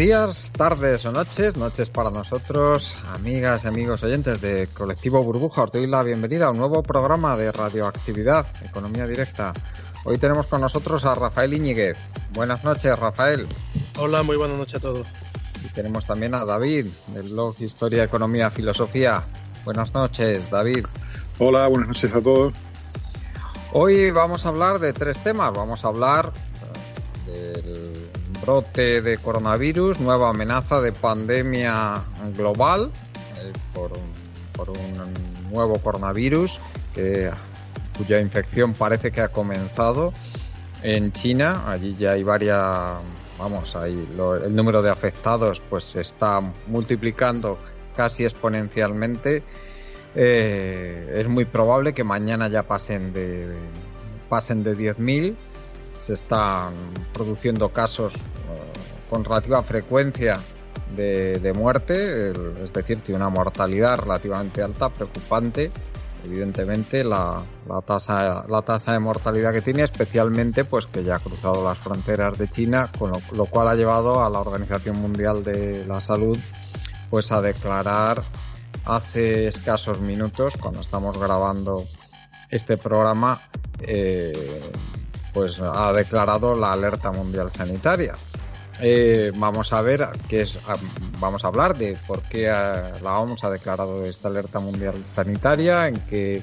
Días, 0.00 0.50
tardes 0.56 1.04
o 1.04 1.12
noches, 1.12 1.58
noches 1.58 1.90
para 1.90 2.10
nosotros, 2.10 2.94
amigas 3.12 3.64
y 3.64 3.68
amigos 3.68 4.02
oyentes 4.02 4.40
de 4.40 4.66
Colectivo 4.72 5.22
Burbuja. 5.22 5.64
Os 5.64 5.72
doy 5.72 5.86
la 5.86 6.02
bienvenida 6.02 6.46
a 6.46 6.50
un 6.52 6.56
nuevo 6.56 6.82
programa 6.82 7.36
de 7.36 7.52
radioactividad, 7.52 8.46
Economía 8.64 9.06
Directa. 9.06 9.52
Hoy 10.04 10.16
tenemos 10.16 10.46
con 10.46 10.62
nosotros 10.62 11.04
a 11.04 11.14
Rafael 11.14 11.52
Iñiguez. 11.52 11.98
Buenas 12.32 12.64
noches, 12.64 12.98
Rafael. 12.98 13.46
Hola, 13.98 14.22
muy 14.22 14.38
buenas 14.38 14.56
noches 14.56 14.76
a 14.76 14.80
todos. 14.80 15.06
Y 15.62 15.68
tenemos 15.74 16.06
también 16.06 16.34
a 16.34 16.46
David, 16.46 16.86
del 17.08 17.28
blog 17.28 17.56
Historia, 17.60 18.02
Economía, 18.02 18.50
Filosofía. 18.50 19.22
Buenas 19.66 19.92
noches, 19.92 20.48
David. 20.48 20.86
Hola, 21.38 21.68
buenas 21.68 21.88
noches 21.88 22.14
a 22.14 22.22
todos. 22.22 22.54
Hoy 23.74 24.10
vamos 24.12 24.46
a 24.46 24.48
hablar 24.48 24.78
de 24.78 24.94
tres 24.94 25.22
temas. 25.22 25.52
Vamos 25.52 25.84
a 25.84 25.88
hablar 25.88 26.32
brote 28.42 29.02
de 29.02 29.18
coronavirus, 29.18 30.00
nueva 30.00 30.30
amenaza 30.30 30.80
de 30.80 30.92
pandemia 30.92 32.02
global 32.36 32.90
eh, 33.38 33.52
por, 33.74 33.92
un 34.68 35.50
nuevo 35.50 35.78
coronavirus 35.78 36.60
cuya 37.96 38.20
infección 38.20 38.72
parece 38.72 39.10
que 39.10 39.20
ha 39.20 39.28
comenzado 39.28 40.12
en 40.82 41.12
China. 41.12 41.64
Allí 41.66 41.96
ya 41.98 42.12
hay 42.12 42.22
varias, 42.22 42.96
vamos, 43.38 43.76
ahí 43.76 44.08
lo, 44.16 44.36
el 44.36 44.54
número 44.54 44.82
de 44.82 44.90
afectados 44.90 45.62
pues 45.68 45.84
se 45.84 46.00
está 46.00 46.40
multiplicando 46.66 47.58
casi 47.96 48.24
exponencialmente. 48.24 49.42
Eh, 50.14 51.20
es 51.20 51.28
muy 51.28 51.44
probable 51.44 51.92
que 51.92 52.04
mañana 52.04 52.48
ya 52.48 52.64
pasen 52.64 53.12
de 53.12 53.54
pasen 54.28 54.62
de 54.62 54.76
10.000 54.76 55.36
se 56.00 56.14
están 56.14 56.72
produciendo 57.12 57.68
casos 57.68 58.14
uh, 58.14 59.10
con 59.10 59.22
relativa 59.22 59.62
frecuencia 59.62 60.40
de, 60.96 61.38
de 61.38 61.52
muerte, 61.52 62.30
es 62.30 62.72
decir, 62.72 63.00
tiene 63.00 63.20
una 63.20 63.28
mortalidad 63.28 63.98
relativamente 63.98 64.62
alta, 64.62 64.88
preocupante, 64.88 65.70
evidentemente, 66.24 67.04
la, 67.04 67.42
la, 67.68 67.80
tasa, 67.82 68.44
la 68.48 68.62
tasa 68.62 68.92
de 68.92 68.98
mortalidad 68.98 69.52
que 69.52 69.60
tiene, 69.60 69.82
especialmente 69.82 70.64
pues 70.64 70.86
que 70.86 71.04
ya 71.04 71.16
ha 71.16 71.18
cruzado 71.18 71.62
las 71.62 71.78
fronteras 71.78 72.38
de 72.38 72.48
China, 72.48 72.88
con 72.98 73.10
lo, 73.10 73.20
lo 73.36 73.46
cual 73.46 73.68
ha 73.68 73.74
llevado 73.74 74.24
a 74.24 74.30
la 74.30 74.40
Organización 74.40 74.96
Mundial 74.96 75.44
de 75.44 75.84
la 75.86 76.00
Salud 76.00 76.38
pues 77.10 77.30
a 77.30 77.40
declarar 77.42 78.22
hace 78.86 79.48
escasos 79.48 80.00
minutos, 80.00 80.54
cuando 80.56 80.80
estamos 80.80 81.18
grabando 81.18 81.84
este 82.50 82.76
programa, 82.76 83.40
eh, 83.80 84.32
pues 85.32 85.60
ha 85.60 85.92
declarado 85.92 86.54
la 86.54 86.72
alerta 86.72 87.12
mundial 87.12 87.50
sanitaria. 87.50 88.14
Eh, 88.82 89.32
vamos 89.36 89.72
a 89.72 89.82
ver 89.82 90.08
qué 90.28 90.42
es, 90.42 90.58
vamos 91.18 91.44
a 91.44 91.48
hablar 91.48 91.76
de 91.76 91.98
por 92.06 92.22
qué 92.22 92.46
la 92.46 93.18
OMS 93.18 93.44
ha 93.44 93.50
declarado 93.50 94.06
esta 94.06 94.28
alerta 94.28 94.58
mundial 94.58 94.94
sanitaria, 95.04 95.88
en 95.88 95.96
qué, 96.08 96.42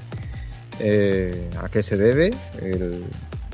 eh, 0.78 1.50
a 1.60 1.68
qué 1.68 1.82
se 1.82 1.96
debe 1.96 2.30
el, 2.60 3.04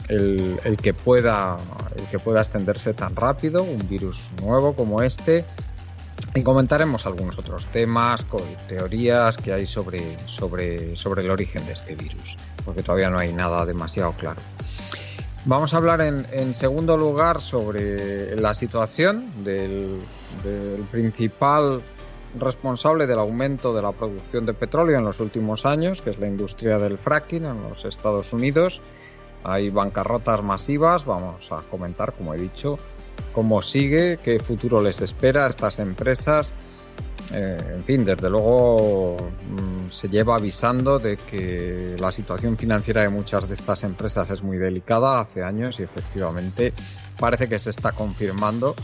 el, 0.09 0.77
que 0.77 0.93
pueda, 0.93 1.57
el 1.97 2.05
que 2.05 2.19
pueda 2.19 2.41
extenderse 2.41 2.93
tan 2.93 3.17
rápido, 3.17 3.63
un 3.63 3.89
virus 3.89 4.27
nuevo 4.43 4.75
como 4.75 5.03
este. 5.03 5.45
Y 6.35 6.43
comentaremos 6.43 7.07
algunos 7.07 7.39
otros 7.39 7.67
temas, 7.67 8.25
teorías 8.69 9.37
que 9.37 9.53
hay 9.53 9.67
sobre, 9.67 10.03
sobre, 10.27 10.97
sobre 10.97 11.23
el 11.23 11.31
origen 11.31 11.65
de 11.67 11.73
este 11.73 11.95
virus, 11.95 12.37
porque 12.65 12.83
todavía 12.83 13.09
no 13.09 13.19
hay 13.19 13.33
nada 13.33 13.65
demasiado 13.65 14.13
claro. 14.13 14.41
Vamos 15.47 15.75
a 15.75 15.77
hablar 15.77 16.01
en, 16.01 16.27
en, 16.33 16.55
segundo 16.55 16.97
lugar 16.97 17.43
sobre 17.43 18.35
la 18.37 18.55
situación 18.55 19.45
del, 19.45 20.01
del, 20.43 20.81
principal 20.91 21.83
responsable 22.39 23.07
del 23.07 23.19
aumento 23.19 23.75
de 23.75 23.83
la 23.83 23.93
producción 23.93 24.47
de 24.47 24.55
petróleo 24.55 24.99
en 24.99 25.05
los 25.05 25.21
últimos 25.21 25.67
años, 25.67 26.01
que 26.01 26.11
es 26.11 26.19
la 26.19 26.29
industria 26.29 26.79
del 26.79 26.97
fracking 26.97 27.45
en 27.45 27.63
los 27.63 27.85
Estados 27.85 28.33
Unidos. 28.33 28.81
Hay 29.43 29.69
bancarrotas 29.69 30.43
masivas, 30.43 31.05
vamos 31.05 31.53
a 31.53 31.61
comentar, 31.71 32.15
como 32.15 32.33
he 32.33 32.39
dicho, 32.39 32.79
cómo 33.35 33.61
sigue, 33.61 34.19
qué 34.25 34.41
futuro 34.41 34.81
les 34.81 35.03
espera 35.03 35.45
a 35.45 35.51
estas 35.51 35.79
empresas. 35.79 36.55
Eh, 37.33 37.59
en 37.77 37.85
fin, 37.85 38.05
desde 38.05 38.29
luego 38.29 39.17
mmm, 39.17 39.91
se 39.91 40.09
lleva 40.09 40.37
avisando 40.37 40.99
de 40.99 41.17
que 41.17 41.97
la 41.99 42.13
situación 42.13 42.57
financiera 42.57 43.03
de 43.03 43.09
muchas 43.09 43.49
de 43.49 43.55
estas 43.55 43.83
empresas 43.85 44.31
es 44.31 44.43
muy 44.43 44.59
delicada 44.59 45.21
hace 45.21 45.43
años 45.43 45.81
y 45.81 45.85
efectivamente 45.85 46.73
parece 47.19 47.49
que 47.49 47.59
se 47.59 47.71
está 47.71 47.93
confirmando 47.93 48.75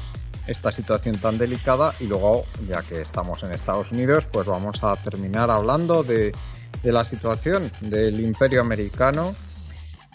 esta 0.47 0.73
situación 0.73 1.19
tan 1.19 1.39
delicada 1.39 1.93
y 2.01 2.06
luego, 2.06 2.45
ya 2.67 2.83
que 2.83 3.03
estamos 3.03 3.43
en 3.43 3.53
Estados 3.53 3.93
Unidos, 3.93 4.27
pues 4.31 4.47
vamos 4.47 4.83
a 4.83 4.97
terminar 4.97 5.51
hablando 5.51 6.03
de, 6.03 6.33
de 6.83 6.93
la 6.93 7.05
situación 7.05 7.71
del 7.83 8.21
imperio 8.21 8.61
americano. 8.62 9.34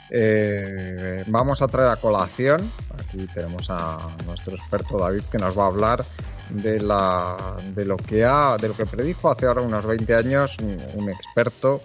Eh, 0.09 1.23
vamos 1.27 1.61
a 1.61 1.67
traer 1.67 1.89
a 1.89 1.95
colación, 1.95 2.69
aquí 2.93 3.25
tenemos 3.33 3.69
a 3.69 3.97
nuestro 4.25 4.55
experto 4.55 4.97
David 4.99 5.23
que 5.31 5.37
nos 5.37 5.57
va 5.57 5.63
a 5.63 5.67
hablar 5.67 6.05
de, 6.49 6.79
la, 6.79 7.57
de, 7.75 7.85
lo 7.85 7.97
que 7.97 8.23
ha, 8.25 8.57
de 8.57 8.67
lo 8.67 8.75
que 8.75 8.85
predijo 8.85 9.29
hace 9.31 9.45
ahora 9.45 9.61
unos 9.61 9.85
20 9.85 10.15
años 10.15 10.57
un, 10.59 10.77
un 10.95 11.09
experto 11.09 11.81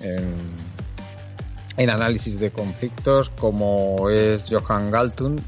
en, 0.00 0.34
en, 1.76 1.90
análisis 1.90 2.38
de 2.38 2.50
conflictos 2.50 3.30
como 3.30 4.10
es 4.10 4.44
Johan 4.48 4.90
Galtung, 4.90 5.40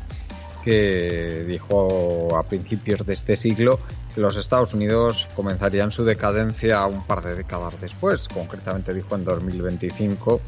que 0.64 1.44
dijo 1.46 2.36
a 2.36 2.42
principios 2.42 3.06
de 3.06 3.14
este 3.14 3.36
siglo 3.36 3.78
que 4.14 4.20
los 4.20 4.36
Estados 4.36 4.74
Unidos 4.74 5.28
comenzarían 5.36 5.92
su 5.92 6.04
decadencia 6.04 6.84
un 6.86 7.04
par 7.04 7.22
de 7.22 7.36
décadas 7.36 7.74
después, 7.80 8.28
concretamente 8.28 8.94
dijo 8.94 9.14
en 9.14 9.24
2025. 9.24 10.40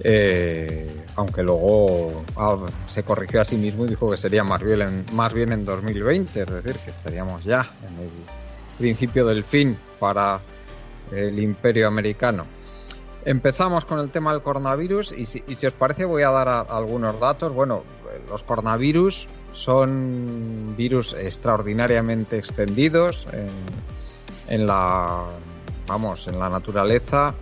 Eh, 0.00 1.06
aunque 1.16 1.42
luego 1.42 2.24
ah, 2.36 2.56
se 2.88 3.04
corrigió 3.04 3.40
a 3.40 3.44
sí 3.44 3.56
mismo 3.56 3.84
y 3.84 3.88
dijo 3.88 4.10
que 4.10 4.16
sería 4.16 4.42
más 4.42 4.62
bien, 4.62 4.82
en, 4.82 5.06
más 5.12 5.32
bien 5.32 5.52
en 5.52 5.64
2020, 5.64 6.42
es 6.42 6.50
decir, 6.50 6.76
que 6.84 6.90
estaríamos 6.90 7.44
ya 7.44 7.70
en 7.82 8.04
el 8.04 8.10
principio 8.78 9.24
del 9.26 9.44
fin 9.44 9.76
para 10.00 10.40
el 11.12 11.38
imperio 11.38 11.86
americano. 11.86 12.46
Empezamos 13.24 13.84
con 13.84 14.00
el 14.00 14.10
tema 14.10 14.32
del 14.32 14.42
coronavirus 14.42 15.12
y 15.12 15.26
si, 15.26 15.66
os 15.66 15.72
parece 15.72 16.04
voy 16.04 16.22
a 16.24 16.30
dar 16.30 16.66
algunos 16.68 17.18
datos. 17.20 17.54
Bueno, 17.54 17.84
los 18.28 18.42
coronavirus 18.42 19.28
son 19.52 20.74
virus 20.76 21.14
extraordinariamente 21.14 22.36
extendidos 22.36 23.26
en, 23.32 23.50
en 24.48 24.66
la 24.66 25.26
vamos 25.86 26.26
en 26.26 26.38
la 26.38 26.48
naturaleza 26.48 27.34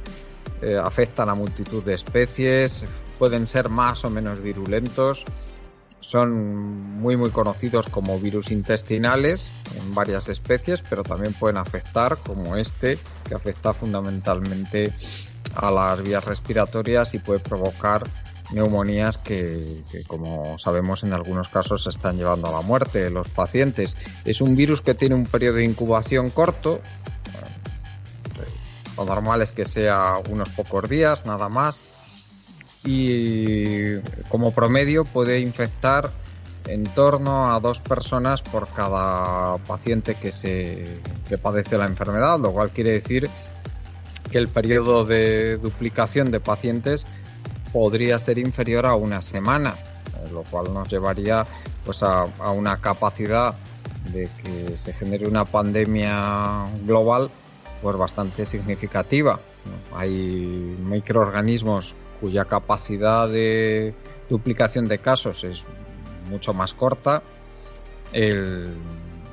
eh, 0.62 0.78
afectan 0.78 1.28
a 1.28 1.34
multitud 1.34 1.82
de 1.84 1.94
especies, 1.94 2.84
pueden 3.18 3.46
ser 3.46 3.68
más 3.68 4.04
o 4.04 4.10
menos 4.10 4.40
virulentos, 4.40 5.24
son 6.00 7.00
muy 7.00 7.16
muy 7.16 7.30
conocidos 7.30 7.88
como 7.88 8.18
virus 8.18 8.50
intestinales 8.50 9.50
en 9.76 9.94
varias 9.94 10.28
especies, 10.28 10.82
pero 10.88 11.02
también 11.02 11.32
pueden 11.32 11.56
afectar 11.56 12.18
como 12.18 12.56
este, 12.56 12.98
que 13.28 13.34
afecta 13.34 13.72
fundamentalmente 13.72 14.92
a 15.54 15.70
las 15.70 16.02
vías 16.02 16.24
respiratorias 16.24 17.14
y 17.14 17.18
puede 17.18 17.40
provocar 17.40 18.02
neumonías 18.52 19.18
que, 19.18 19.82
que, 19.90 20.04
como 20.04 20.58
sabemos 20.58 21.02
en 21.02 21.12
algunos 21.12 21.48
casos 21.48 21.84
se 21.84 21.90
están 21.90 22.18
llevando 22.18 22.48
a 22.48 22.52
la 22.52 22.60
muerte 22.60 23.02
de 23.02 23.10
los 23.10 23.28
pacientes. 23.28 23.96
Es 24.24 24.40
un 24.40 24.56
virus 24.56 24.80
que 24.80 24.94
tiene 24.94 25.14
un 25.14 25.24
periodo 25.24 25.56
de 25.56 25.64
incubación 25.64 26.30
corto, 26.30 26.80
normal 29.04 29.42
es 29.42 29.52
que 29.52 29.66
sea 29.66 30.16
unos 30.28 30.48
pocos 30.50 30.88
días, 30.88 31.26
nada 31.26 31.48
más. 31.48 31.82
Y 32.84 33.96
como 34.28 34.52
promedio 34.52 35.04
puede 35.04 35.40
infectar 35.40 36.10
en 36.66 36.84
torno 36.84 37.52
a 37.52 37.60
dos 37.60 37.80
personas 37.80 38.42
por 38.42 38.68
cada 38.68 39.56
paciente 39.58 40.14
que, 40.14 40.32
se, 40.32 40.84
que 41.28 41.38
padece 41.38 41.78
la 41.78 41.86
enfermedad, 41.86 42.38
lo 42.38 42.52
cual 42.52 42.70
quiere 42.70 42.92
decir 42.92 43.28
que 44.30 44.38
el 44.38 44.48
periodo 44.48 45.04
de 45.04 45.56
duplicación 45.56 46.30
de 46.30 46.40
pacientes 46.40 47.06
podría 47.72 48.18
ser 48.18 48.38
inferior 48.38 48.86
a 48.86 48.94
una 48.94 49.22
semana, 49.22 49.74
lo 50.32 50.42
cual 50.44 50.72
nos 50.72 50.88
llevaría 50.88 51.44
pues 51.84 52.02
a 52.02 52.24
una 52.52 52.76
capacidad 52.76 53.54
de 54.10 54.28
que 54.42 54.76
se 54.76 54.92
genere 54.92 55.26
una 55.26 55.44
pandemia 55.44 56.66
global 56.84 57.30
pues 57.82 57.96
bastante 57.96 58.46
significativa. 58.46 59.40
Hay 59.94 60.08
microorganismos 60.08 61.94
cuya 62.20 62.44
capacidad 62.44 63.28
de 63.28 63.92
duplicación 64.30 64.88
de 64.88 64.98
casos 64.98 65.44
es 65.44 65.64
mucho 66.30 66.54
más 66.54 66.72
corta, 66.72 67.22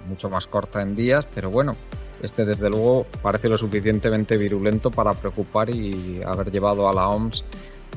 mucho 0.07 0.29
más 0.29 0.47
corta 0.47 0.81
en 0.81 0.95
días, 0.95 1.27
pero 1.33 1.51
bueno, 1.51 1.75
este 2.21 2.43
desde 2.43 2.69
luego 2.69 3.05
parece 3.21 3.47
lo 3.47 3.57
suficientemente 3.57 4.37
virulento 4.37 4.89
para 4.89 5.13
preocupar 5.13 5.69
y 5.69 6.21
haber 6.25 6.51
llevado 6.51 6.89
a 6.89 6.93
la 6.93 7.07
OMS 7.07 7.45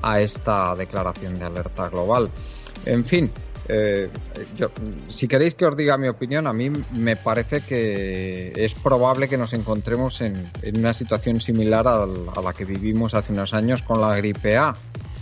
a 0.02 0.20
esta 0.20 0.74
declaración 0.76 1.38
de 1.38 1.46
alerta 1.46 1.88
global. 1.88 2.28
En 2.84 3.04
fin, 3.04 3.30
eh, 3.74 4.10
si 5.08 5.26
queréis 5.28 5.54
que 5.54 5.64
os 5.64 5.74
diga 5.74 5.96
mi 5.96 6.08
opinión, 6.08 6.46
a 6.46 6.52
mí 6.52 6.70
me 6.92 7.16
parece 7.16 7.62
que 7.62 8.52
es 8.54 8.74
probable 8.74 9.28
que 9.28 9.38
nos 9.38 9.54
encontremos 9.54 10.20
en, 10.20 10.36
una 10.76 10.92
situación 10.92 11.40
similar 11.40 11.88
a, 11.88 12.04
la 12.06 12.52
que 12.52 12.66
vivimos 12.66 13.14
hace 13.14 13.32
unos 13.32 13.54
años 13.54 13.82
con 13.82 14.00
la 14.00 14.14
gripe 14.16 14.58
A, 14.58 14.74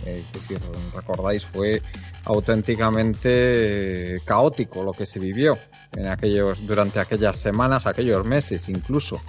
eh, 0.05 0.23
que 0.33 0.39
si 0.39 0.55
recordáis 0.93 1.45
fue 1.45 1.81
auténticamente 2.25 4.19
caótico 4.25 4.83
lo 4.83 4.91
que 4.91 5.05
se 5.05 5.19
vivió 5.19 5.57
en 5.95 6.07
aquellos, 6.07 6.67
durante 6.67 6.99
aquellas 6.99 7.37
semanas, 7.37 7.87
aquellos 7.87 8.25
meses 8.25 8.67
incluso, 8.67 9.21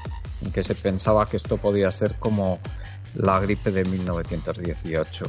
en 0.45 0.51
que 0.51 0.65
se 0.65 0.75
pensaba 0.75 1.29
que 1.29 1.37
esto 1.37 1.59
podía 1.59 1.93
ser 1.93 2.17
como 2.19 2.59
la 3.15 3.39
gripe 3.41 3.71
de 3.71 3.85
1918. 3.85 5.27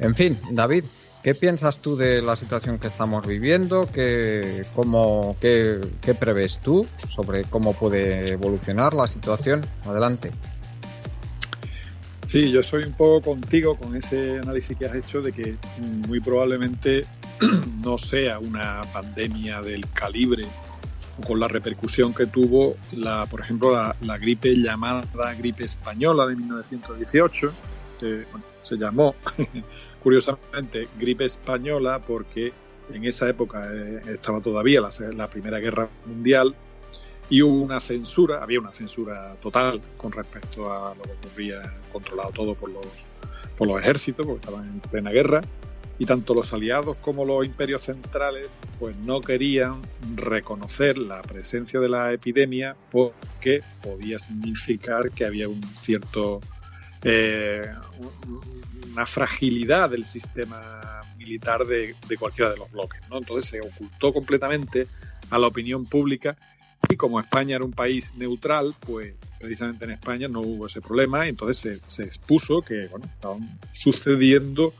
En 0.00 0.14
fin, 0.14 0.38
David, 0.50 0.84
¿qué 1.22 1.34
piensas 1.34 1.78
tú 1.78 1.96
de 1.96 2.22
la 2.22 2.36
situación 2.36 2.78
que 2.78 2.86
estamos 2.86 3.26
viviendo? 3.26 3.88
¿Qué, 3.92 4.64
cómo, 4.74 5.36
qué, 5.40 5.80
qué 6.00 6.14
tú 6.62 6.86
sobre 7.08 7.44
cómo 7.44 7.72
puede 7.72 8.32
evolucionar 8.32 8.94
la 8.94 9.06
situación? 9.06 9.64
Adelante. 9.84 10.30
Sí, 12.26 12.52
yo 12.52 12.62
soy 12.62 12.84
un 12.84 12.92
poco 12.92 13.32
contigo 13.32 13.76
con 13.76 13.96
ese 13.96 14.38
análisis 14.38 14.76
que 14.76 14.86
has 14.86 14.94
hecho 14.94 15.20
de 15.20 15.32
que 15.32 15.56
muy 16.06 16.20
probablemente 16.20 17.04
no 17.82 17.98
sea 17.98 18.38
una 18.38 18.82
pandemia 18.92 19.60
del 19.62 19.90
calibre 19.90 20.44
o 21.18 21.26
con 21.26 21.40
la 21.40 21.48
repercusión 21.48 22.14
que 22.14 22.26
tuvo, 22.26 22.76
la, 22.92 23.26
por 23.26 23.40
ejemplo, 23.40 23.72
la, 23.72 24.18
gripe 24.18 24.54
llamada 24.54 25.04
gripe 25.36 25.64
española 25.64 26.24
de 26.26 26.36
1918, 26.36 27.52
que 27.98 28.24
se 28.60 28.76
llamó 28.76 29.16
curiosamente 30.02 30.88
gripe 30.98 31.24
española 31.24 32.00
porque 32.00 32.52
en 32.92 33.04
esa 33.04 33.28
época 33.28 33.68
eh, 33.72 34.00
estaba 34.08 34.40
todavía 34.40 34.80
la 35.14 35.30
Primera 35.30 35.58
Guerra 35.58 35.88
Mundial 36.06 36.54
y 37.28 37.42
hubo 37.42 37.62
una 37.62 37.78
censura, 37.78 38.42
había 38.42 38.58
una 38.58 38.72
censura 38.72 39.36
total 39.40 39.80
con 39.96 40.10
respecto 40.10 40.72
a 40.72 40.94
lo 40.96 41.02
que 41.02 41.12
ocurría 41.12 41.62
controlado 41.92 42.32
todo 42.32 42.54
por 42.56 42.70
los, 42.70 42.86
por 43.56 43.68
los 43.68 43.80
ejércitos, 43.80 44.26
porque 44.26 44.40
estaban 44.40 44.66
en 44.66 44.80
plena 44.80 45.10
guerra, 45.12 45.40
y 46.00 46.06
tanto 46.06 46.34
los 46.34 46.52
aliados 46.52 46.96
como 46.96 47.24
los 47.24 47.46
imperios 47.46 47.82
centrales 47.82 48.48
pues 48.78 48.96
no 48.96 49.20
querían 49.20 49.74
reconocer 50.16 50.98
la 50.98 51.20
presencia 51.22 51.78
de 51.78 51.90
la 51.90 52.10
epidemia 52.10 52.74
porque 52.90 53.60
podía 53.82 54.18
significar 54.18 55.10
que 55.10 55.26
había 55.26 55.48
un 55.48 55.62
cierto 55.62 56.40
eh, 57.04 57.62
una 58.92 59.06
fragilidad 59.06 59.90
del 59.90 60.04
sistema 60.04 61.02
militar 61.16 61.64
de, 61.64 61.94
de, 62.08 62.16
cualquiera 62.16 62.50
de 62.50 62.56
los 62.56 62.70
bloques. 62.70 63.00
¿no? 63.08 63.18
Entonces 63.18 63.50
se 63.50 63.60
ocultó 63.60 64.12
completamente 64.12 64.86
a 65.30 65.38
la 65.38 65.46
opinión 65.46 65.86
pública 65.86 66.36
y 66.88 66.96
como 66.96 67.20
España 67.20 67.56
era 67.56 67.64
un 67.64 67.72
país 67.72 68.14
neutral, 68.16 68.74
pues 68.80 69.14
precisamente 69.38 69.84
en 69.84 69.92
España 69.92 70.28
no 70.28 70.40
hubo 70.40 70.66
ese 70.66 70.80
problema 70.80 71.26
y 71.26 71.30
entonces 71.30 71.80
se, 71.86 72.02
expuso 72.02 72.62
que 72.62 72.88
bueno, 72.88 73.06
estaba 73.06 73.36
sucediendo 73.72 74.74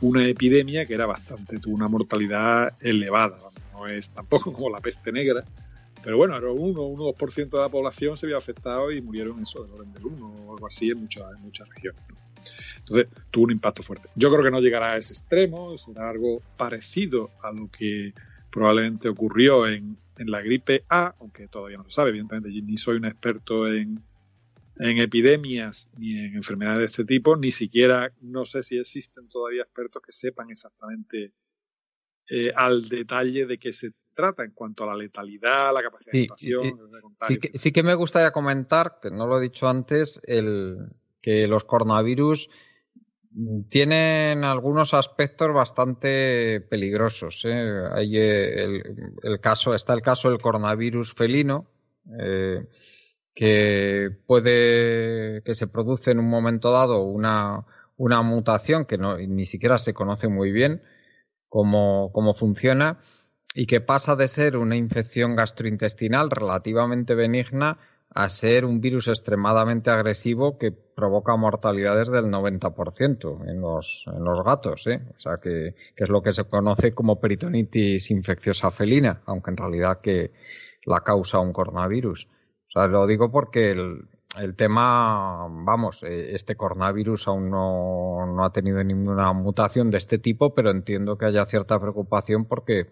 una 0.00 0.26
epidemia 0.26 0.86
que 0.86 0.94
era 0.94 1.06
bastante, 1.06 1.58
tuvo 1.58 1.74
una 1.74 1.88
mortalidad 1.88 2.74
elevada. 2.80 3.38
No 3.72 3.86
es 3.86 4.10
tampoco 4.10 4.52
como 4.52 4.70
la 4.70 4.80
peste 4.80 5.10
negra, 5.10 5.44
pero 6.04 6.18
bueno, 6.18 6.36
era 6.36 6.50
1 6.50 6.80
o 6.80 7.14
1-2% 7.14 7.50
de 7.50 7.58
la 7.58 7.70
población 7.70 8.16
se 8.16 8.26
vio 8.26 8.36
afectado 8.36 8.92
y 8.92 9.00
murieron 9.00 9.40
eso 9.40 9.62
del 9.64 9.72
orden 9.72 9.92
del 9.94 10.04
1 10.04 10.26
o 10.26 10.52
algo 10.52 10.66
así 10.66 10.90
en 10.90 10.98
muchas, 10.98 11.24
muchas 11.40 11.66
regiones. 11.70 12.02
Entonces 12.80 13.08
tuvo 13.30 13.44
un 13.44 13.52
impacto 13.52 13.82
fuerte. 13.82 14.10
Yo 14.14 14.30
creo 14.30 14.44
que 14.44 14.50
no 14.50 14.60
llegará 14.60 14.92
a 14.92 14.96
ese 14.98 15.14
extremo, 15.14 15.78
será 15.78 16.10
algo 16.10 16.42
parecido 16.58 17.30
a 17.42 17.50
lo 17.52 17.70
que 17.70 18.12
probablemente 18.52 19.08
ocurrió 19.08 19.66
en, 19.66 19.96
en 20.18 20.30
la 20.30 20.42
gripe 20.42 20.84
A, 20.90 21.14
aunque 21.18 21.48
todavía 21.48 21.78
no 21.78 21.84
se 21.84 21.92
sabe, 21.92 22.10
evidentemente, 22.10 22.50
ni 22.50 22.76
soy 22.76 22.98
un 22.98 23.06
experto 23.06 23.66
en, 23.66 24.02
en 24.76 24.98
epidemias 24.98 25.88
ni 25.96 26.18
en 26.18 26.36
enfermedades 26.36 26.80
de 26.80 26.86
este 26.86 27.04
tipo, 27.06 27.34
ni 27.36 27.50
siquiera 27.50 28.12
no 28.20 28.44
sé 28.44 28.62
si 28.62 28.78
existen 28.78 29.26
todavía 29.28 29.62
expertos 29.62 30.02
que 30.02 30.12
sepan 30.12 30.50
exactamente 30.50 31.32
eh, 32.28 32.52
al 32.54 32.88
detalle 32.88 33.46
de 33.46 33.58
qué 33.58 33.72
se 33.72 33.92
trata 34.14 34.44
en 34.44 34.52
cuanto 34.52 34.84
a 34.84 34.86
la 34.86 34.96
letalidad, 34.96 35.74
la 35.74 35.82
capacidad 35.82 36.12
de 36.12 36.20
mutación. 36.20 36.80
Sí, 37.26 37.38
que, 37.38 37.58
sí 37.58 37.72
que 37.72 37.82
me 37.82 37.94
gustaría 37.94 38.30
comentar, 38.30 38.98
que 39.02 39.10
no 39.10 39.26
lo 39.26 39.38
he 39.38 39.42
dicho 39.42 39.68
antes, 39.68 40.20
el, 40.26 40.78
que 41.20 41.48
los 41.48 41.64
coronavirus 41.64 42.48
tienen 43.68 44.44
algunos 44.44 44.94
aspectos 44.94 45.52
bastante 45.52 46.60
peligrosos. 46.60 47.44
¿eh? 47.44 47.88
Hay 47.92 48.16
eh, 48.16 48.82
el, 49.22 49.40
caso, 49.40 49.74
está 49.74 49.92
el 49.92 50.02
caso 50.02 50.30
del 50.30 50.40
coronavirus 50.40 51.14
felino, 51.14 51.66
eh, 52.20 52.68
que 53.34 54.10
puede 54.26 55.42
que 55.42 55.54
se 55.54 55.66
produce 55.66 56.12
en 56.12 56.20
un 56.20 56.30
momento 56.30 56.70
dado 56.70 57.02
una, 57.02 57.64
una 57.96 58.22
mutación 58.22 58.84
que 58.84 58.98
no, 58.98 59.18
ni 59.18 59.46
siquiera 59.46 59.78
se 59.78 59.94
conoce 59.94 60.28
muy 60.28 60.52
bien 60.52 60.82
cómo, 61.48 62.12
cómo 62.12 62.34
funciona 62.34 63.00
y 63.54 63.66
que 63.66 63.80
pasa 63.80 64.16
de 64.16 64.26
ser 64.26 64.56
una 64.56 64.76
infección 64.76 65.36
gastrointestinal 65.36 66.28
relativamente 66.30 67.14
benigna 67.14 67.78
a 68.10 68.28
ser 68.28 68.64
un 68.64 68.80
virus 68.80 69.08
extremadamente 69.08 69.90
agresivo 69.90 70.58
que 70.58 70.72
provoca 70.72 71.36
mortalidades 71.36 72.10
del 72.10 72.26
90% 72.26 73.48
en 73.48 73.60
los, 73.60 74.04
en 74.06 74.24
los 74.24 74.44
gatos, 74.44 74.86
¿eh? 74.88 75.02
O 75.16 75.18
sea, 75.18 75.36
que, 75.42 75.74
es 75.96 76.08
lo 76.08 76.22
que 76.22 76.32
se 76.32 76.44
conoce 76.44 76.92
como 76.94 77.20
peritonitis 77.20 78.10
infecciosa 78.10 78.70
felina, 78.70 79.22
aunque 79.26 79.50
en 79.50 79.56
realidad 79.56 80.00
que 80.00 80.32
la 80.84 81.00
causa 81.00 81.40
un 81.40 81.52
coronavirus. 81.52 82.28
O 82.68 82.70
sea, 82.70 82.86
lo 82.86 83.06
digo 83.06 83.32
porque 83.32 83.72
el, 83.72 84.08
el 84.40 84.54
tema, 84.54 85.48
vamos, 85.48 86.04
eh, 86.04 86.34
este 86.34 86.56
coronavirus 86.56 87.28
aún 87.28 87.50
no, 87.50 88.26
no 88.26 88.44
ha 88.44 88.52
tenido 88.52 88.82
ninguna 88.84 89.32
mutación 89.32 89.90
de 89.90 89.98
este 89.98 90.18
tipo, 90.18 90.54
pero 90.54 90.70
entiendo 90.70 91.18
que 91.18 91.26
haya 91.26 91.46
cierta 91.46 91.80
preocupación 91.80 92.44
porque 92.44 92.86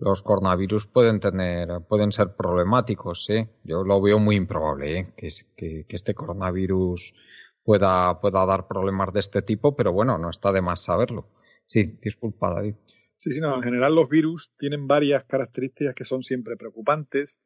los 0.00 0.22
coronavirus 0.22 0.86
pueden 0.86 1.20
tener, 1.20 1.68
pueden 1.88 2.10
ser 2.10 2.34
problemáticos, 2.34 3.28
¿eh? 3.28 3.50
Yo 3.64 3.84
lo 3.84 4.00
veo 4.00 4.18
muy 4.18 4.36
improbable, 4.36 4.98
¿eh? 4.98 5.12
que, 5.56 5.84
este 5.88 6.14
coronavirus 6.14 7.14
pueda, 7.62 8.18
pueda 8.20 8.46
dar 8.46 8.66
problemas 8.66 9.12
de 9.12 9.20
este 9.20 9.42
tipo, 9.42 9.76
pero 9.76 9.92
bueno, 9.92 10.16
no 10.16 10.30
está 10.30 10.52
de 10.52 10.62
más 10.62 10.82
saberlo. 10.82 11.28
Sí, 11.66 11.98
disculpa, 12.02 12.54
David. 12.54 12.74
Sí, 13.16 13.30
sí, 13.32 13.40
no, 13.40 13.54
en 13.56 13.62
general 13.62 13.94
los 13.94 14.08
virus 14.08 14.52
tienen 14.58 14.88
varias 14.88 15.24
características 15.24 15.94
que 15.94 16.04
son 16.06 16.22
siempre 16.22 16.56
preocupantes. 16.56 17.38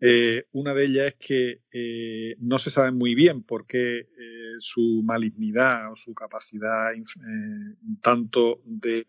Eh, 0.00 0.44
una 0.52 0.74
de 0.74 0.84
ellas 0.84 1.06
es 1.06 1.14
que 1.14 1.62
eh, 1.72 2.36
no 2.38 2.58
se 2.58 2.70
sabe 2.70 2.92
muy 2.92 3.14
bien 3.14 3.42
por 3.42 3.66
qué 3.66 4.00
eh, 4.00 4.06
su 4.60 5.02
malignidad 5.02 5.90
o 5.90 5.96
su 5.96 6.14
capacidad 6.14 6.92
tanto 8.02 8.60
de 8.64 9.08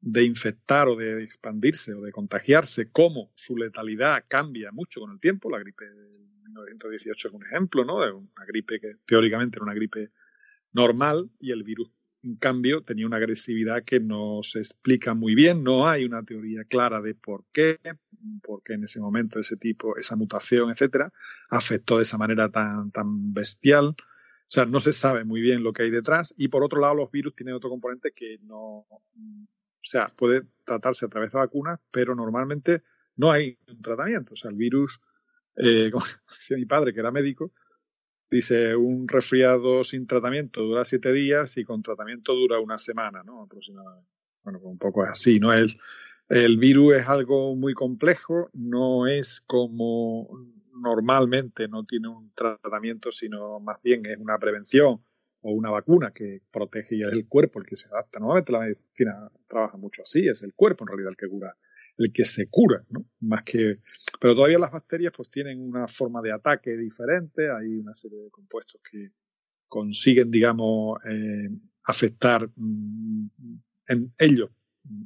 de 0.00 0.24
infectar 0.24 0.88
o 0.88 0.96
de 0.96 1.22
expandirse 1.22 1.94
o 1.94 2.00
de 2.00 2.12
contagiarse, 2.12 2.90
cómo 2.90 3.32
su 3.34 3.56
letalidad 3.56 4.24
cambia 4.28 4.72
mucho 4.72 5.00
con 5.00 5.12
el 5.12 5.20
tiempo. 5.20 5.50
La 5.50 5.58
gripe 5.58 5.84
de 5.84 6.18
1918 6.44 7.28
es 7.28 7.34
un 7.34 7.44
ejemplo, 7.44 7.84
¿no? 7.84 8.00
De 8.00 8.12
una 8.12 8.44
gripe 8.46 8.80
que 8.80 8.94
teóricamente 9.06 9.58
era 9.58 9.64
una 9.64 9.74
gripe 9.74 10.10
normal 10.72 11.30
y 11.38 11.52
el 11.52 11.62
virus, 11.62 11.90
en 12.22 12.36
cambio, 12.36 12.82
tenía 12.82 13.06
una 13.06 13.16
agresividad 13.16 13.82
que 13.84 13.98
no 13.98 14.40
se 14.42 14.58
explica 14.58 15.14
muy 15.14 15.34
bien. 15.34 15.64
No 15.64 15.88
hay 15.88 16.04
una 16.04 16.22
teoría 16.22 16.64
clara 16.64 17.00
de 17.00 17.14
por 17.14 17.44
qué, 17.52 17.78
por 18.42 18.62
qué 18.62 18.74
en 18.74 18.84
ese 18.84 19.00
momento 19.00 19.40
ese 19.40 19.56
tipo, 19.56 19.96
esa 19.96 20.16
mutación, 20.16 20.70
etcétera, 20.70 21.12
afectó 21.48 21.96
de 21.96 22.02
esa 22.02 22.18
manera 22.18 22.50
tan, 22.50 22.90
tan 22.90 23.32
bestial. 23.32 23.96
O 23.96 24.52
sea, 24.52 24.66
no 24.66 24.80
se 24.80 24.92
sabe 24.92 25.24
muy 25.24 25.40
bien 25.40 25.62
lo 25.62 25.72
que 25.72 25.84
hay 25.84 25.90
detrás. 25.90 26.34
Y 26.36 26.48
por 26.48 26.62
otro 26.62 26.80
lado, 26.80 26.94
los 26.94 27.10
virus 27.10 27.34
tienen 27.34 27.54
otro 27.54 27.70
componente 27.70 28.12
que 28.14 28.38
no, 28.42 28.84
O 29.82 29.86
sea, 29.86 30.12
puede 30.14 30.42
tratarse 30.64 31.06
a 31.06 31.08
través 31.08 31.32
de 31.32 31.38
vacunas, 31.38 31.80
pero 31.90 32.14
normalmente 32.14 32.82
no 33.16 33.30
hay 33.30 33.58
un 33.68 33.80
tratamiento. 33.80 34.34
O 34.34 34.36
sea, 34.36 34.50
el 34.50 34.56
virus, 34.56 35.00
eh, 35.56 35.90
como 35.90 36.04
decía 36.28 36.56
mi 36.56 36.66
padre, 36.66 36.92
que 36.92 37.00
era 37.00 37.10
médico, 37.10 37.52
dice 38.30 38.76
un 38.76 39.08
resfriado 39.08 39.82
sin 39.84 40.06
tratamiento 40.06 40.62
dura 40.62 40.84
siete 40.84 41.12
días 41.12 41.56
y 41.56 41.64
con 41.64 41.82
tratamiento 41.82 42.34
dura 42.34 42.60
una 42.60 42.78
semana, 42.78 43.22
¿no? 43.24 43.42
Aproximadamente. 43.42 44.08
Bueno, 44.42 44.60
pues 44.60 44.70
un 44.70 44.78
poco 44.78 45.02
así, 45.02 45.40
¿no? 45.40 45.52
El, 45.52 45.78
el 46.28 46.58
virus 46.58 46.94
es 46.94 47.08
algo 47.08 47.56
muy 47.56 47.74
complejo, 47.74 48.50
no 48.52 49.06
es 49.06 49.40
como 49.40 50.28
normalmente 50.72 51.68
no 51.68 51.84
tiene 51.84 52.08
un 52.08 52.32
tratamiento, 52.32 53.12
sino 53.12 53.60
más 53.60 53.82
bien 53.82 54.06
es 54.06 54.16
una 54.16 54.38
prevención 54.38 55.02
o 55.42 55.52
una 55.52 55.70
vacuna 55.70 56.12
que 56.12 56.42
protege 56.50 56.96
y 56.96 57.02
es 57.02 57.12
el 57.12 57.26
cuerpo 57.26 57.60
el 57.60 57.66
que 57.66 57.76
se 57.76 57.88
adapta. 57.88 58.18
Normalmente 58.18 58.52
la 58.52 58.60
medicina 58.60 59.30
trabaja 59.48 59.76
mucho 59.76 60.02
así, 60.02 60.26
es 60.26 60.42
el 60.42 60.54
cuerpo 60.54 60.84
en 60.84 60.88
realidad 60.88 61.10
el 61.10 61.16
que 61.16 61.28
cura, 61.28 61.56
el 61.96 62.12
que 62.12 62.24
se 62.24 62.48
cura, 62.48 62.84
¿no? 62.90 63.06
Más 63.20 63.42
que, 63.42 63.78
pero 64.20 64.34
todavía 64.34 64.58
las 64.58 64.72
bacterias 64.72 65.12
pues 65.16 65.30
tienen 65.30 65.60
una 65.60 65.88
forma 65.88 66.20
de 66.22 66.32
ataque 66.32 66.76
diferente, 66.76 67.50
hay 67.50 67.76
una 67.76 67.94
serie 67.94 68.18
de 68.18 68.30
compuestos 68.30 68.80
que 68.90 69.10
consiguen, 69.68 70.30
digamos, 70.30 70.98
eh, 71.04 71.48
afectar 71.84 72.48
mm, 72.56 73.26
en 73.88 74.12
ellos 74.18 74.50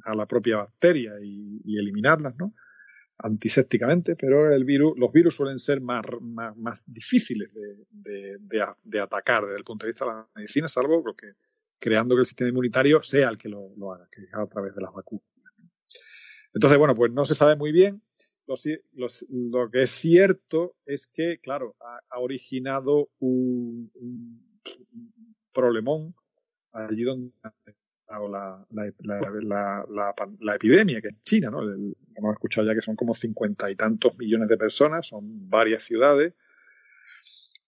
a 0.03 0.15
la 0.15 0.25
propia 0.25 0.57
bacteria 0.57 1.13
y, 1.21 1.61
y 1.63 1.77
eliminarlas, 1.77 2.35
¿no? 2.37 2.53
Antisépticamente, 3.17 4.15
pero 4.15 4.53
el 4.53 4.65
virus, 4.65 4.97
los 4.97 5.11
virus 5.11 5.35
suelen 5.35 5.59
ser 5.59 5.81
más, 5.81 6.03
más, 6.21 6.83
difíciles 6.85 7.49
de, 7.53 8.37
de, 8.83 8.99
atacar 8.99 9.43
desde 9.43 9.57
el 9.57 9.63
punto 9.63 9.85
de 9.85 9.91
vista 9.91 10.05
de 10.05 10.11
la 10.11 10.29
medicina, 10.35 10.67
salvo 10.67 11.03
que 11.15 11.33
creando 11.79 12.15
que 12.15 12.21
el 12.21 12.25
sistema 12.25 12.49
inmunitario 12.49 13.01
sea 13.01 13.29
el 13.29 13.37
que 13.37 13.49
lo, 13.49 13.71
haga, 13.93 14.07
que 14.11 14.23
a 14.33 14.45
través 14.47 14.75
de 14.75 14.81
las 14.81 14.93
vacunas. 14.93 15.25
Entonces, 16.53 16.77
bueno, 16.77 16.95
pues 16.95 17.11
no 17.11 17.25
se 17.25 17.35
sabe 17.35 17.55
muy 17.55 17.71
bien. 17.71 18.01
Lo, 18.47 19.71
que 19.71 19.83
es 19.83 19.89
cierto 19.89 20.75
es 20.85 21.07
que, 21.07 21.39
claro, 21.39 21.75
ha, 22.09 22.19
originado 22.19 23.09
un 23.19 23.91
problemón 25.51 26.15
allí 26.71 27.03
donde 27.03 27.31
la, 28.09 28.65
la, 28.69 30.15
la, 30.39 30.55
epidemia, 30.55 31.01
que 31.01 31.09
es 31.09 31.21
China, 31.21 31.49
¿no? 31.49 31.61
hemos 31.61 32.33
escuchado 32.33 32.67
ya 32.67 32.73
que 32.73 32.81
son 32.81 32.95
como 32.95 33.13
cincuenta 33.13 33.69
y 33.69 33.75
tantos 33.75 34.17
millones 34.17 34.47
de 34.47 34.57
personas, 34.57 35.07
son 35.07 35.49
varias 35.49 35.83
ciudades, 35.83 36.33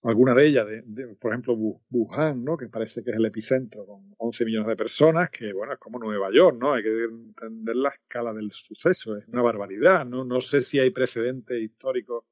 alguna 0.04 0.34
de 0.34 0.48
ellas, 0.48 0.68
de, 0.68 1.16
por 1.20 1.32
ejemplo, 1.32 1.56
Wuhan, 1.90 2.44
¿no? 2.44 2.56
que 2.56 2.68
parece 2.68 3.04
que 3.04 3.12
es 3.12 3.18
el 3.18 3.26
epicentro, 3.26 3.86
con 3.86 4.14
11 4.18 4.46
millones 4.46 4.68
de 4.68 4.76
personas, 4.76 5.30
que 5.30 5.52
bueno, 5.54 5.74
es 5.74 5.80
como 5.80 6.00
Nueva 6.00 6.30
York, 6.32 6.58
¿no? 6.60 6.74
Hay 6.74 6.84
que 6.84 7.04
entender 7.04 7.76
la 7.76 7.90
escala 7.90 8.34
del 8.34 8.52
suceso, 8.52 9.18
es 9.18 9.28
una 9.28 9.42
barbaridad, 9.42 10.06
¿no? 10.06 10.24
No 10.24 10.40
sé 10.40 10.62
si 10.62 10.80
hay 10.80 10.92
precedentes 10.92 11.60
históricos 11.60 12.24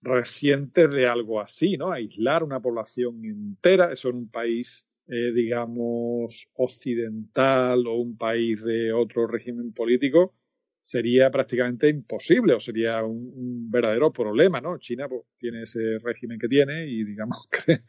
recientes 0.00 0.90
de 0.90 1.06
algo 1.06 1.40
así, 1.40 1.76
¿no? 1.76 1.92
Aislar 1.92 2.44
una 2.44 2.60
población 2.60 3.24
entera, 3.24 3.92
eso 3.92 4.08
en 4.08 4.16
un 4.16 4.30
país 4.30 4.86
eh, 5.08 5.32
digamos, 5.32 6.48
occidental 6.54 7.86
o 7.86 7.94
un 7.96 8.16
país 8.16 8.62
de 8.62 8.92
otro 8.92 9.26
régimen 9.26 9.72
político, 9.72 10.34
sería 10.82 11.30
prácticamente 11.30 11.88
imposible 11.88 12.54
o 12.54 12.60
sería 12.60 13.02
un, 13.04 13.70
verdadero 13.70 14.12
problema, 14.12 14.60
¿no? 14.60 14.78
China 14.78 15.08
pues, 15.08 15.22
tiene 15.38 15.62
ese 15.62 15.98
régimen 16.00 16.38
que 16.38 16.48
tiene 16.48 16.86
y 16.86 17.04
digamos 17.04 17.48
que 17.66 17.82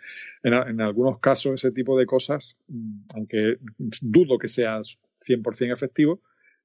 en, 0.44 0.82
algunos 0.82 1.20
casos 1.20 1.56
ese 1.56 1.72
tipo 1.72 1.98
de 1.98 2.06
cosas, 2.06 2.58
mm, 2.68 3.06
aunque 3.16 3.58
dudo 4.02 4.38
que 4.38 4.48
sea 4.48 4.80
100% 4.80 5.74
efectivo, 5.74 6.22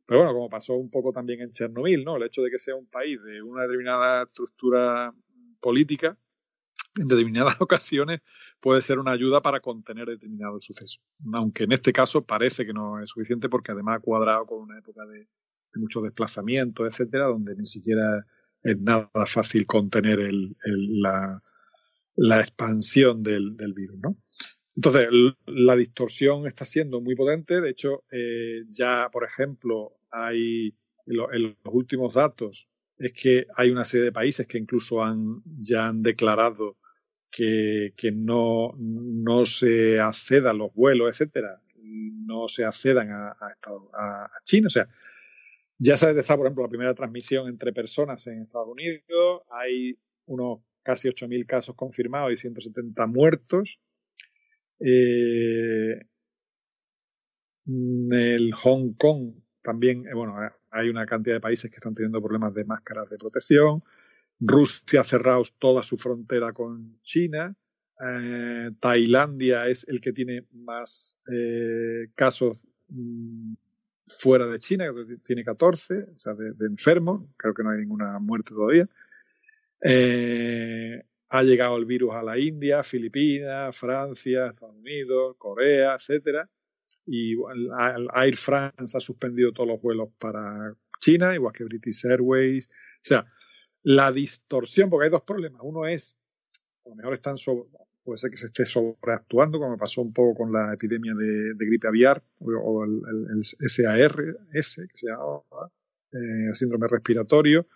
pero 0.06 0.20
bueno, 0.20 0.34
como 0.34 0.48
pasó 0.48 0.74
un 0.74 0.90
poco 0.90 1.12
también 1.12 1.40
en 1.40 1.52
Chernobyl, 1.52 2.04
¿no? 2.04 2.16
El 2.16 2.24
hecho 2.24 2.42
de 2.42 2.50
que 2.50 2.58
sea 2.58 2.74
un 2.74 2.86
país 2.86 3.22
de 3.22 3.42
una 3.42 3.62
determinada 3.62 4.24
estructura 4.24 5.12
política, 5.60 6.16
en 6.98 7.08
determinadas 7.08 7.56
ocasiones 7.60 8.20
puede 8.60 8.82
ser 8.82 8.98
una 8.98 9.12
ayuda 9.12 9.40
para 9.40 9.60
contener 9.60 10.06
determinado 10.06 10.60
suceso. 10.60 11.00
Aunque 11.32 11.64
en 11.64 11.72
este 11.72 11.92
caso 11.92 12.24
parece 12.24 12.66
que 12.66 12.72
no 12.72 13.00
es 13.02 13.10
suficiente 13.10 13.48
porque 13.48 13.72
además 13.72 13.96
ha 13.96 14.00
cuadrado 14.00 14.46
con 14.46 14.60
una 14.62 14.78
época 14.78 15.04
de, 15.06 15.26
mucho 15.74 16.00
desplazamiento, 16.00 16.86
etcétera, 16.86 17.26
donde 17.26 17.54
ni 17.54 17.66
siquiera 17.66 18.26
es 18.62 18.80
nada 18.80 19.08
fácil 19.26 19.64
contener 19.64 20.18
el, 20.18 20.56
la, 20.64 21.40
la, 22.16 22.40
expansión 22.40 23.22
del, 23.22 23.54
virus. 23.74 24.00
Entonces, 24.74 25.08
la 25.46 25.76
distorsión 25.76 26.48
está 26.48 26.64
siendo 26.64 27.00
muy 27.00 27.14
potente. 27.14 27.60
De 27.60 27.70
hecho, 27.70 28.02
eh, 28.10 28.64
ya, 28.70 29.08
por 29.12 29.22
ejemplo, 29.22 29.98
hay 30.10 30.74
en, 31.06 31.42
los 31.42 31.74
últimos 31.74 32.14
datos 32.14 32.68
es 32.98 33.12
que 33.12 33.46
hay 33.54 33.70
una 33.70 33.84
serie 33.84 34.06
de 34.06 34.12
países 34.12 34.46
que 34.46 34.58
incluso 34.58 35.02
han 35.02 35.42
ya 35.44 35.86
han 35.86 36.02
declarado 36.02 36.76
que, 37.30 37.92
no, 38.14 38.74
no 38.78 39.44
se 39.44 40.00
accedan 40.00 40.58
los 40.58 40.72
vuelos, 40.74 41.08
etcétera, 41.08 41.60
no 41.82 42.48
se 42.48 42.64
accedan 42.64 43.10
a, 43.12 43.36
a, 43.40 44.30
China. 44.44 44.66
O 44.66 44.70
sea, 44.70 44.88
ya 45.78 45.96
se 45.96 46.08
detectado, 46.08 46.38
por 46.38 46.46
ejemplo, 46.46 46.64
la 46.64 46.70
primera 46.70 46.94
transmisión 46.94 47.48
entre 47.48 47.72
personas 47.72 48.26
en 48.26 48.42
Estados 48.42 48.68
Unidos. 48.68 49.42
Hay 49.50 49.98
unos 50.26 50.60
casi 50.82 51.08
8.000 51.08 51.46
casos 51.46 51.74
confirmados 51.76 52.32
y 52.32 52.36
170 52.36 53.06
muertos. 53.06 53.80
Eh, 54.80 56.00
en 57.66 58.12
el 58.12 58.54
Hong 58.54 58.94
Kong 58.94 59.34
también, 59.62 60.06
eh, 60.06 60.14
bueno, 60.14 60.34
hay 60.70 60.88
una 60.88 61.04
cantidad 61.04 61.36
de 61.36 61.40
países 61.40 61.70
que 61.70 61.76
están 61.76 61.94
teniendo 61.94 62.22
problemas 62.22 62.54
de 62.54 62.64
máscaras 62.64 63.08
de 63.10 63.18
protección. 63.18 63.82
Rusia 64.40 65.00
ha 65.00 65.04
cerrado 65.04 65.42
toda 65.58 65.82
su 65.82 65.96
frontera 65.96 66.52
con 66.52 67.00
China. 67.02 67.54
Eh, 68.00 68.70
Tailandia 68.78 69.66
es 69.66 69.84
el 69.88 70.00
que 70.00 70.12
tiene 70.12 70.46
más 70.52 71.18
eh, 71.32 72.08
casos 72.14 72.64
mm, 72.88 73.54
fuera 74.06 74.46
de 74.46 74.58
China, 74.60 74.86
tiene 75.24 75.44
14, 75.44 76.06
o 76.14 76.18
sea, 76.18 76.34
de, 76.34 76.66
enfermos. 76.66 77.24
Creo 77.36 77.54
que 77.54 77.62
no 77.62 77.70
hay 77.70 77.78
ninguna 77.78 78.18
muerte 78.18 78.54
todavía. 78.54 78.88
Eh, 79.82 81.02
ha 81.30 81.42
llegado 81.42 81.76
el 81.76 81.84
virus 81.84 82.14
a 82.14 82.22
la 82.22 82.38
India, 82.38 82.82
Filipinas, 82.82 83.76
Francia, 83.76 84.46
Estados 84.46 84.76
Unidos, 84.76 85.36
Corea, 85.36 85.94
etcétera. 85.94 86.48
Y 87.06 87.34
Air 88.14 88.36
France 88.36 88.96
ha 88.96 89.00
suspendido 89.00 89.52
todos 89.52 89.68
los 89.68 89.80
vuelos 89.80 90.10
para 90.18 90.74
China, 91.00 91.34
igual 91.34 91.52
que 91.52 91.64
British 91.64 92.06
Airways. 92.06 92.68
O 92.68 93.00
sea, 93.02 93.26
la 93.88 94.12
distorsión, 94.12 94.90
porque 94.90 95.06
hay 95.06 95.10
dos 95.10 95.22
problemas. 95.22 95.62
Uno 95.64 95.86
es, 95.86 96.14
a 96.84 96.90
lo 96.90 96.94
mejor 96.94 97.14
están 97.14 97.36
puede 98.04 98.18
ser 98.18 98.30
que 98.30 98.36
se 98.36 98.46
esté 98.48 98.66
sobreactuando, 98.66 99.58
como 99.58 99.78
pasó 99.78 100.02
un 100.02 100.12
poco 100.12 100.40
con 100.42 100.52
la 100.52 100.74
epidemia 100.74 101.14
de, 101.14 101.54
gripe 101.56 101.88
aviar 101.88 102.22
o, 102.38 102.84
el, 102.84 103.00
el, 103.34 103.44
SARS, 103.44 104.16
que 104.52 104.62
se 104.62 105.06
llama 105.06 105.40
eh, 106.12 106.54
síndrome 106.54 106.86
respiratorio. 106.86 107.66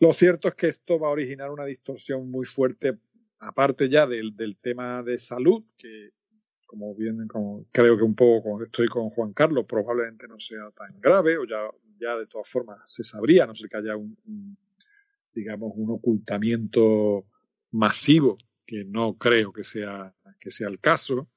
Lo 0.00 0.12
cierto 0.12 0.48
es 0.48 0.54
que 0.54 0.68
esto 0.68 0.98
va 0.98 1.08
a 1.08 1.12
originar 1.12 1.50
una 1.50 1.64
distorsión 1.64 2.30
muy 2.30 2.44
fuerte, 2.44 2.98
aparte 3.38 3.88
ya 3.88 4.06
del, 4.06 4.36
del 4.36 4.58
tema 4.58 5.02
de 5.02 5.18
salud, 5.18 5.64
que 5.78 6.10
como 6.66 6.94
bien 6.94 7.26
como 7.26 7.64
creo 7.72 7.96
que 7.96 8.04
un 8.04 8.14
poco 8.14 8.62
estoy 8.62 8.88
con 8.88 9.08
Juan 9.08 9.32
Carlos, 9.32 9.64
probablemente 9.66 10.28
no 10.28 10.38
sea 10.38 10.70
tan 10.72 11.00
grave, 11.00 11.38
o 11.38 11.44
ya, 11.46 11.70
ya 11.98 12.18
de 12.18 12.26
todas 12.26 12.50
formas 12.50 12.80
se 12.84 13.02
sabría, 13.02 13.46
no 13.46 13.54
sé 13.54 13.66
que 13.66 13.78
haya 13.78 13.96
un 13.96 14.58
digamos, 15.34 15.72
un 15.74 15.90
ocultamiento 15.90 17.26
masivo, 17.72 18.36
que 18.66 18.84
no 18.84 19.14
creo 19.16 19.52
que 19.52 19.64
sea, 19.64 20.14
que 20.40 20.50
sea 20.50 20.68
el 20.68 20.80
caso, 20.80 21.28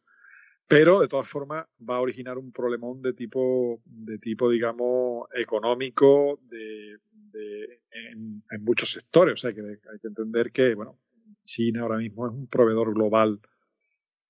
pero 0.67 0.99
de 0.99 1.07
todas 1.07 1.27
formas 1.27 1.65
va 1.87 1.97
a 1.97 2.01
originar 2.01 2.37
un 2.37 2.51
problemón 2.51 3.01
de 3.01 3.13
tipo, 3.13 3.81
de 3.85 4.17
tipo 4.17 4.49
digamos, 4.49 5.27
económico 5.33 6.39
de, 6.43 6.97
de 7.11 7.81
en, 7.91 8.43
muchos 8.61 8.91
sectores. 8.91 9.33
O 9.33 9.37
sea, 9.37 9.53
que 9.53 9.61
hay 9.61 9.99
que 9.99 10.07
entender 10.07 10.51
que, 10.51 10.73
bueno, 10.75 10.99
China 11.43 11.81
ahora 11.81 11.97
mismo 11.97 12.27
es 12.27 12.33
un 12.33 12.47
proveedor 12.47 12.93
global 12.93 13.41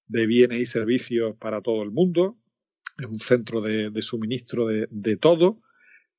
de 0.08 0.26
bienes 0.26 0.60
y 0.60 0.66
servicios 0.66 1.36
para 1.38 1.62
todo 1.62 1.84
el 1.84 1.92
mundo, 1.92 2.38
es 2.98 3.06
un 3.06 3.20
centro 3.20 3.62
de, 3.62 3.90
de 3.90 4.02
suministro 4.02 4.68
de, 4.68 4.88
de 4.92 5.18
todo, 5.18 5.62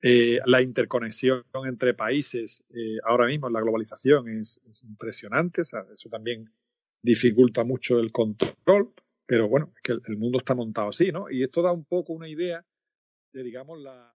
eh, 0.07 0.39
la 0.45 0.61
interconexión 0.61 1.45
entre 1.67 1.95
países 1.95 2.63
eh, 2.75 2.99
ahora 3.05 3.27
mismo 3.27 3.49
la 3.49 3.63
globalización 3.63 4.29
es, 4.39 4.61
impresionante, 4.83 5.63
o 5.63 5.65
sea, 5.65 5.87
eso 5.95 6.11
también 6.11 6.53
dificulta 7.03 7.65
mucho 7.65 7.99
el 7.99 8.13
control, 8.13 8.93
pero 9.25 9.49
bueno, 9.49 9.73
es 9.75 9.81
que 9.81 9.93
el, 9.93 10.19
mundo 10.19 10.41
está 10.41 10.55
montado 10.55 10.91
así, 10.91 11.11
¿no? 11.11 11.31
Y 11.31 11.43
esto 11.43 11.63
da 11.63 11.73
un 11.73 11.87
poco 11.87 12.13
una 12.13 12.29
idea 12.29 12.67
de, 13.33 13.43
digamos, 13.43 13.81
la... 13.81 14.15